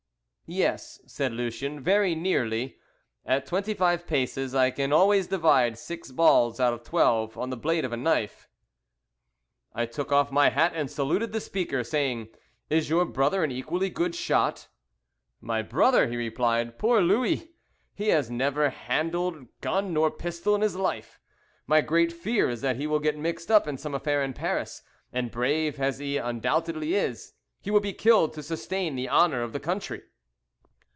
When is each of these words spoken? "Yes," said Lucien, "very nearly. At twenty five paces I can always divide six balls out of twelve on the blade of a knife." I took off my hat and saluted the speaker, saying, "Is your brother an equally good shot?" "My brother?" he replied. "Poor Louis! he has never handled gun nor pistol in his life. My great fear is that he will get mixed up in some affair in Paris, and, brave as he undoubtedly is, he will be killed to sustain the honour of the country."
"Yes," 0.53 0.99
said 1.07 1.31
Lucien, 1.31 1.79
"very 1.79 2.13
nearly. 2.13 2.75
At 3.25 3.45
twenty 3.45 3.73
five 3.73 4.05
paces 4.05 4.53
I 4.53 4.69
can 4.69 4.91
always 4.91 5.27
divide 5.27 5.77
six 5.77 6.11
balls 6.11 6.59
out 6.59 6.73
of 6.73 6.83
twelve 6.83 7.37
on 7.37 7.49
the 7.51 7.55
blade 7.55 7.85
of 7.85 7.93
a 7.93 7.97
knife." 7.97 8.49
I 9.73 9.85
took 9.85 10.11
off 10.11 10.29
my 10.29 10.49
hat 10.49 10.73
and 10.75 10.91
saluted 10.91 11.31
the 11.31 11.39
speaker, 11.39 11.85
saying, 11.85 12.31
"Is 12.69 12.89
your 12.89 13.05
brother 13.05 13.45
an 13.45 13.51
equally 13.51 13.89
good 13.89 14.13
shot?" 14.13 14.67
"My 15.39 15.61
brother?" 15.61 16.07
he 16.07 16.17
replied. 16.17 16.77
"Poor 16.77 16.99
Louis! 16.99 17.47
he 17.93 18.09
has 18.09 18.29
never 18.29 18.71
handled 18.71 19.47
gun 19.61 19.93
nor 19.93 20.11
pistol 20.11 20.53
in 20.53 20.59
his 20.59 20.75
life. 20.75 21.17
My 21.65 21.79
great 21.79 22.11
fear 22.11 22.49
is 22.49 22.59
that 22.59 22.75
he 22.75 22.87
will 22.87 22.99
get 22.99 23.17
mixed 23.17 23.49
up 23.49 23.69
in 23.69 23.77
some 23.77 23.95
affair 23.95 24.21
in 24.21 24.33
Paris, 24.33 24.81
and, 25.13 25.31
brave 25.31 25.79
as 25.79 25.99
he 25.99 26.17
undoubtedly 26.17 26.93
is, 26.93 27.35
he 27.61 27.71
will 27.71 27.79
be 27.79 27.93
killed 27.93 28.33
to 28.33 28.43
sustain 28.43 28.97
the 28.97 29.07
honour 29.07 29.43
of 29.43 29.53
the 29.53 29.59
country." 29.61 30.01